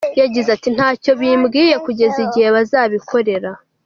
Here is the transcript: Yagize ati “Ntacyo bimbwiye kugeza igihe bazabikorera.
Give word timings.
Yagize 0.21 0.47
ati 0.55 0.69
“Ntacyo 0.75 1.11
bimbwiye 1.19 1.75
kugeza 1.85 2.17
igihe 2.25 2.47
bazabikorera. 2.55 3.51